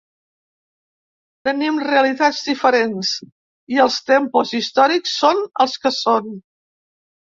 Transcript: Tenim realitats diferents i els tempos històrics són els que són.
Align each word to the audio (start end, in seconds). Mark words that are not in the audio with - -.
Tenim 1.49 1.77
realitats 1.89 2.41
diferents 2.49 3.13
i 3.77 3.81
els 3.87 4.01
tempos 4.11 4.59
històrics 4.65 5.17
són 5.23 5.49
els 5.67 5.81
que 5.87 5.97
són. 6.05 6.39